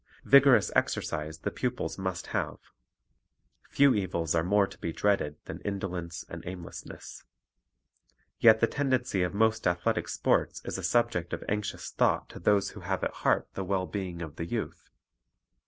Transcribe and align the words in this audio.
Vigorous 0.25 0.71
exercise 0.75 1.37
the 1.41 1.51
pupils 1.51 1.99
must 1.99 2.25
have. 2.33 2.57
Few 3.69 3.93
evils 3.93 4.33
are 4.33 4.43
more 4.43 4.65
to 4.65 4.79
be 4.79 4.91
dreaded 4.91 5.37
than 5.45 5.59
indolence 5.59 6.25
and 6.27 6.43
aim 6.47 6.63
lessness. 6.63 7.23
Yet 8.39 8.61
the 8.61 8.65
tendency 8.65 9.21
of 9.21 9.35
most 9.35 9.67
athletic 9.67 10.07
sports 10.07 10.59
is 10.65 10.79
a 10.79 10.83
subject 10.83 11.33
of 11.33 11.43
anxious 11.47 11.91
thought 11.91 12.29
to 12.29 12.39
those 12.39 12.71
who 12.71 12.79
have 12.79 13.03
at 13.03 13.13
heart 13.21 13.47
the 13.53 13.63
well 13.63 13.85
being 13.85 14.23
of 14.23 14.37
the 14.37 14.47
youth. 14.47 14.89